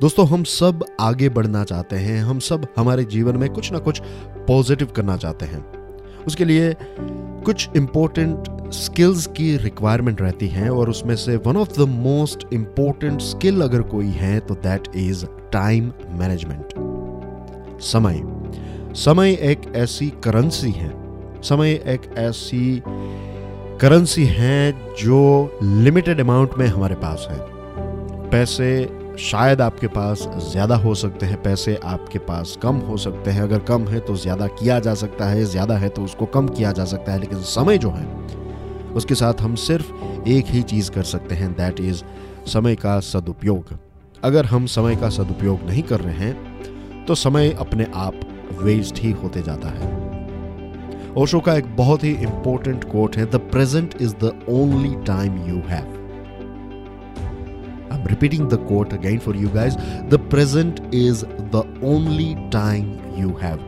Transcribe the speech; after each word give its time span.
दोस्तों, 0.00 0.26
हम 0.28 0.44
सब 0.44 0.84
आगे 1.00 1.28
बढ़ना 1.28 1.64
चाहते 1.64 1.96
हैं। 1.96 2.22
हम 2.22 2.38
सब 2.38 2.66
हमारे 2.76 3.04
जीवन 3.04 3.36
में 3.36 3.48
कुछ 3.50 3.72
ना 3.72 3.78
कुछ 3.78 4.00
पॉजिटिव 4.48 4.86
करना 4.86 5.16
चाहते 5.16 5.46
हैं। 5.46 5.64
उसके 6.26 6.44
लिए 6.44 6.74
कुछ 7.44 7.68
इम्पोर्टेंट 7.76 8.48
स्किल्स 8.72 9.26
की 9.26 9.56
रिक्वायरमेंट 9.56 10.22
रहती 10.22 10.48
हैं 10.48 10.70
और 10.70 10.90
उसमें 10.90 11.16
से 11.16 11.36
one 11.36 11.56
of 11.56 11.72
the 11.78 11.80
most 11.80 12.46
important 12.52 13.20
skill 13.20 13.60
अगर 13.60 13.82
कोई 13.82 14.06
है 14.06 14.40
तो 14.40 14.54
दैट 14.54 14.88
इज़ 14.96 15.24
टाइम 15.52 15.92
मैनेजमेंट 16.08 16.74
समय। 17.82 18.22
समय 18.94 19.32
एक 19.32 19.72
ऐसी 19.76 20.12
करेंसी 20.24 20.70
है। 20.70 20.92
समय 21.42 21.70
एक 21.70 22.14
ऐसी 22.18 22.82
करेंसी 23.80 24.24
है 24.24 24.72
जो 24.94 25.50
लिमिटेड 25.62 26.20
अमाउंट 26.20 26.50
में 26.58 26.66
हमारे 26.66 26.94
पास 26.94 27.26
है। 27.30 27.38
पैसे 28.30 29.03
शायद 29.20 29.60
आपके 29.60 29.86
पास 29.88 30.26
ज़्यादा 30.42 30.76
हो 30.76 30.94
सकते 30.94 31.26
हैं, 31.26 31.42
पैसे 31.42 31.74
आपके 31.84 32.18
पास 32.20 32.56
कम 32.62 32.76
हो 32.78 32.96
सकते 32.96 33.30
हैं। 33.30 33.42
अगर 33.42 33.58
कम 33.60 33.86
है 33.88 34.00
तो 34.00 34.16
ज़्यादा 34.16 34.46
किया 34.48 34.78
जा 34.78 34.94
सकता 34.94 35.26
है, 35.26 35.44
ज़्यादा 35.44 35.76
है 35.76 35.88
तो 35.88 36.02
उसको 36.02 36.26
कम 36.26 36.48
किया 36.48 36.72
जा 36.72 36.84
सकता 36.84 37.12
है, 37.12 37.18
लेकिन 37.20 37.40
समय 37.40 37.78
जो 37.78 37.90
है, 37.90 38.06
उसके 38.94 39.14
साथ 39.14 39.40
हम 39.40 39.54
सिर्फ़ 39.56 40.28
एक 40.28 40.46
ही 40.46 40.62
चीज़ 40.64 40.90
कर 40.90 41.02
सकते 41.04 41.34
हैं 41.34 41.52
दैट 41.52 41.80
इज़ 41.80 42.02
समय 42.46 42.74
का 42.76 42.98
सदुपयोग। 43.02 43.78
अगर 44.22 44.44
हम 44.44 44.66
समय 44.68 44.96
का 44.96 45.08
सदुपयोग 45.10 45.62
नहीं 45.62 45.82
कर 45.82 46.00
रहे 46.00 46.14
हैं 46.16 47.04
तो 47.06 47.14
समय 47.14 47.50
अपने 47.60 47.86
आप 47.94 48.20
वेस्ट 48.60 48.98
ही 48.98 49.10
होते 49.12 49.42
जाता 49.42 49.68
है। 49.70 49.92
ओशो 51.14 51.40
का 51.40 51.54
एक 51.54 51.76
बहुत 51.76 52.04
ही 52.04 52.12
इंपॉर्टेंट 52.12 52.84
कोट 52.84 53.16
है 53.16 53.26
the 53.26 53.36
present 53.52 53.94
is 54.00 54.14
the 54.14 54.32
only 54.50 54.94
time 55.06 55.36
you 55.48 55.62
have 55.66 56.02
repeating 58.04 58.48
the 58.48 58.58
quote 58.58 58.92
again 58.92 59.20
for 59.20 59.34
you 59.34 59.48
guys. 59.48 59.76
The 60.10 60.18
present 60.18 60.80
is 60.92 61.24
the 61.50 61.62
only 61.82 62.36
time 62.50 62.98
you 63.18 63.32
have. 63.42 63.58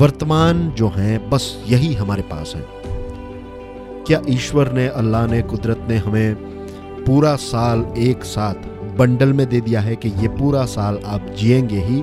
वर्तमान 0.00 0.70
जो 0.70 0.88
है, 0.88 1.30
बस 1.30 1.64
यही 1.68 1.94
हमारे 1.94 2.22
पास 2.22 2.52
है 2.56 2.64
क्या 4.06 4.22
ईश्वर 4.28 4.72
ने, 4.72 4.88
अल्लाह 4.88 5.26
ने, 5.26 5.42
कुदरत 5.42 5.86
ने 5.88 5.96
हमें 5.96 6.34
पूरा 7.04 7.36
साल 7.36 7.94
एक 7.98 8.24
साथ 8.24 8.54
बंडल 8.96 9.32
में 9.32 9.48
दे 9.48 9.60
दिया 9.60 9.80
है 9.80 9.96
कि 9.96 10.08
ये 10.08 10.28
पूरा 10.28 10.64
साल 10.64 11.00
आप 11.06 11.26
जिएँगे 11.38 11.80
ही 11.80 12.02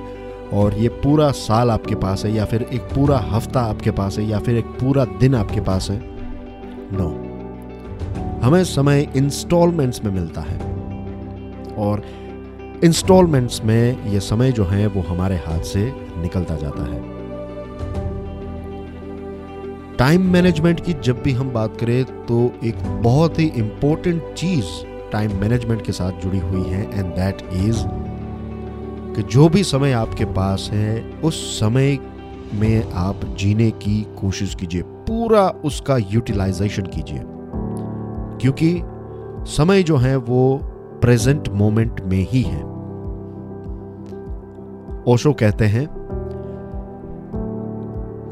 और 0.54 0.74
ये 0.74 0.90
पूरा 0.90 1.32
साल 1.32 1.72
आपके 1.72 1.96
पास 1.96 2.26
है 2.26 2.34
या 2.34 2.46
फिर 2.46 2.62
एक 2.62 2.82
पूरा 2.82 3.18
हफ़्ता 3.18 3.62
आपके 3.62 3.92
पास 3.92 4.18
है 4.18 4.26
या 4.26 4.40
फिर 4.40 4.58
एक 4.58 4.66
पूरा 4.66 5.06
दिन 5.06 5.36
आपके 5.36 5.62
पास 5.62 5.90
है 5.90 6.02
नो 6.94 7.10
no. 7.10 7.30
हमें 8.44 8.64
समय 8.64 9.12
इंस्टॉलमेंट्स 9.16 10.04
में 10.04 10.12
मिलता 10.12 10.42
है 10.42 10.69
और 11.80 12.04
इंस्टॉलमेंट्स 12.84 13.64
में 13.64 14.12
ये 14.12 14.20
समय 14.20 14.52
जो 14.52 14.64
है, 14.64 14.88
वो 14.88 15.02
हमारे 15.02 15.36
हाथ 15.36 15.60
से 15.60 15.94
निकलता 16.18 16.56
जाता 16.56 16.84
है। 16.84 17.20
टाइम 19.98 20.22
मैनेजमेंट 20.22 20.80
की 20.80 20.94
जब 20.94 21.22
भी 21.22 21.32
हम 21.32 21.50
बात 21.50 21.78
करें 21.78 22.26
तो 22.26 22.52
एक 22.64 22.76
बहुत 23.04 23.40
ही 23.40 23.46
इंपॉर्टेंट 23.46 24.34
चीज़ 24.34 24.66
टाइम 25.12 25.36
मैनेजमेंट 25.36 25.86
के 25.86 25.92
साथ 25.92 26.12
जुड़ी 26.12 26.40
हुई 26.40 26.64
है 26.64 27.00
एंड 27.00 27.06
दैट 27.06 27.38
इज़ 27.54 27.84
कि 29.16 29.24
जो 29.24 29.50
भी 29.50 29.64
समय 29.64 29.92
आपके 29.92 30.26
पास 30.26 30.70
है, 30.74 31.12
उस 31.24 31.60
समय 31.60 32.00
में 32.54 32.92
आप 32.92 33.16
जीने 33.40 33.72
की 33.72 34.08
कोशिश 34.22 34.56
कीजिए। 34.56 34.82
पूरा 34.82 35.50
उसका 35.50 35.98
यूटिलाइजेशन 35.98 36.84
कीजिए। 36.84 37.22
क्योंकि 38.42 38.82
समय 39.52 39.84
जो 39.84 39.98
है, 39.98 40.16
वो 40.16 40.62
प्रेजेंट 41.02 41.50
मोमेंट 41.50 42.02
में 42.02 42.28
ही 42.30 42.42
है। 42.42 42.64
ओशो 45.08 45.34
कहते 45.34 45.66
हैं, 45.66 45.90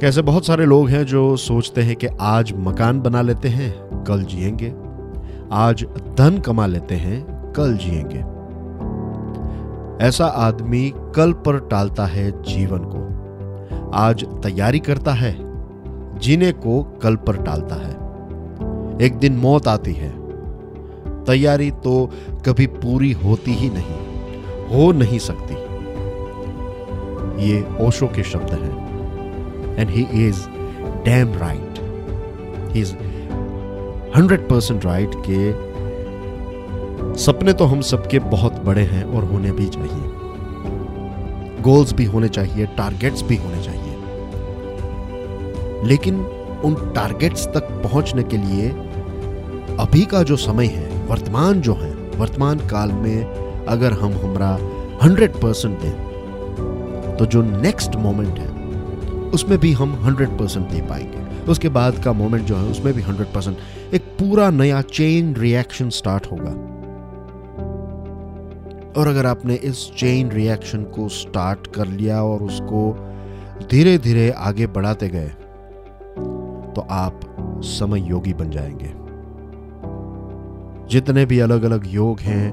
कैसे 0.01 0.21
बहुत 0.21 0.45
सारे 0.45 0.65
लोग 0.65 0.89
हैं 0.89 1.05
जो 1.05 1.37
सोचते 1.37 1.81
हैं 1.81 1.95
कि 1.95 2.07
आज 2.21 2.53
मकान 2.57 3.01
बना 3.01 3.21
लेते 3.21 3.49
हैं, 3.49 4.03
कल 4.03 4.23
जिएँगे। 4.23 4.75
आज 5.51 5.85
धन 6.17 6.37
कमा 6.37 6.65
लेते 6.65 6.95
हैं, 6.95 7.51
कल 7.51 7.77
जिएँगे। 7.77 8.37
ऐसा 10.05 10.25
आदमी 10.25 10.93
कल 11.15 11.33
पर 11.33 11.59
टालता 11.59 12.05
है 12.05 12.31
जीवन 12.43 12.79
को। 12.79 13.07
आज 13.93 14.25
तैयारी 14.25 14.79
करता 14.79 15.11
है, 15.11 15.35
जीने 16.19 16.51
को 16.51 16.99
कल 17.03 17.15
पर 17.15 17.37
टालता 17.37 17.75
है। 17.75 17.93
एक 19.01 19.15
दिन 19.15 19.37
मौत 19.37 19.67
आती 19.67 19.93
है। 19.93 20.26
तैयारी 21.27 21.71
तो 21.71 22.09
कभी 22.45 22.67
पूरी 22.67 23.11
होती 23.11 23.53
ही 23.53 23.69
नहीं, 23.69 23.97
हो 24.67 24.91
नहीं 24.91 25.19
सकती। 25.19 25.55
ये 27.43 27.65
ओशो 27.81 28.07
के 28.07 28.23
शब्द 28.23 28.51
हैं। 28.51 29.77
And 29.77 29.89
he 29.89 30.27
is 30.27 30.39
damn 31.05 31.33
right 31.33 31.79
he 32.73 32.81
is 32.81 32.93
hundred 34.17 34.47
percent 34.49 34.85
right 34.85 35.11
के 35.29 35.67
सपने 37.17 37.53
तो 37.53 37.65
हम 37.65 37.81
सबके 37.81 38.19
बहुत 38.19 38.53
बड़े 38.63 38.81
हैं 38.81 39.03
और 39.03 39.23
होने 39.23 39.51
भी 39.51 39.65
चाहिए। 39.65 40.15
गोल्स 41.61 41.93
भी 41.93 42.05
होने 42.05 42.27
चाहिए 42.29 42.65
टारगेट्स 42.65 43.21
भी 43.23 43.35
होने 43.35 43.63
चाहिए। 43.63 43.95
लेकिन 45.87 46.19
उन 46.65 46.75
टारगेट्स 46.95 47.47
तक 47.47 47.63
पहुँचने 47.83 48.23
के 48.23 48.37
लिए 48.37 48.69
अभी 49.79 50.05
का 50.05 50.23
जो 50.23 50.35
समय 50.35 50.65
है 50.65 50.96
वर्तमान 51.09 51.61
जो 51.61 51.73
है, 51.73 51.91
वर्तमान 52.17 52.59
काल 52.67 52.91
में 52.91 53.65
अगर 53.65 53.93
हम 53.93 54.13
हमारा 54.13 54.51
हंड्रेड 55.03 55.33
परसेंट 55.33 55.79
दें 55.79 57.15
तो 57.17 57.25
जो 57.25 57.41
नेक्स्ट 57.41 57.95
मोमेंट 57.95 58.39
है, 58.39 58.49
उसमें 59.31 59.57
भी 59.59 59.71
हम 59.73 59.93
हंड्रेड 60.03 60.37
परसेंट 60.39 60.67
दे 60.69 60.81
पाएँगे। 60.81 61.25
उसके 61.51 61.69
बाद 61.69 62.03
का 62.03 62.13
मोमेंट 62.13 62.45
जो 62.45 62.55
है, 62.55 62.63
उसमें 62.63 62.93
भी 62.93 63.01
हंड्रेड 63.01 63.27
परसेंट 63.27 63.57
एक 63.93 64.01
पूरा 64.19 64.49
नया 64.49 64.81
चेन 64.81 65.33
रिएक्शन 65.35 65.89
स्टार्ट 65.89 66.31
होगा। 66.31 66.51
और 68.91 69.07
अगर 69.07 69.25
आपने 69.25 69.55
इस 69.55 69.89
चेन 69.97 70.31
रिएक्शन 70.31 70.83
को 70.95 71.07
स्टार्ट 71.09 71.67
कर 71.67 71.87
लिया 71.87 72.21
और 72.23 72.43
उसको 72.43 72.91
धीरे 73.71 73.97
धीरे 73.97 74.29
आगे 74.31 74.67
बढ़ाते 74.67 75.09
गए 75.09 75.27
तो 76.75 76.87
आप 76.91 77.19
समय 77.65 78.09
योगी 78.09 78.33
बन 78.33 78.51
जाएँगे। 78.51 79.06
जितने 80.89 81.25
भी 81.25 81.39
अलग 81.39 81.63
अलग 81.63 81.83
योग 81.87 82.19
हैं, 82.19 82.51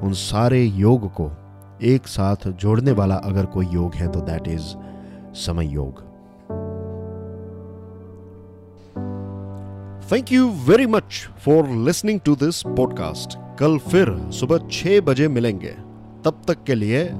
उन 0.00 0.12
सारे 0.12 0.64
योग 0.64 1.12
को 1.12 1.30
एक 1.82 2.06
साथ 2.06 2.48
जोड़ने 2.48 2.92
वाला 2.92 3.14
अगर 3.14 3.46
कोई 3.46 3.66
योग 3.66 3.94
है 3.94 4.08
तो 4.08 4.20
दैट 4.20 4.48
इज़ 4.48 4.74
समय 5.34 5.66
योग 5.66 6.06
thank 10.12 10.32
you 10.32 10.48
very 10.48 10.86
much 10.86 11.28
for 11.44 11.68
listening 11.68 12.20
to 12.20 12.36
this 12.36 12.62
podcast 12.62 13.58
कल 13.58 13.78
फिर 13.78 14.30
सुबह 14.30 14.68
छह 14.72 15.00
बजे 15.00 15.28
मिलेंगे। 15.28 15.74
तब 16.24 16.42
तक 16.48 16.64
के 16.64 16.74
लिए 16.74 17.10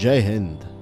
जय 0.00 0.18
हिंद। 0.18 0.73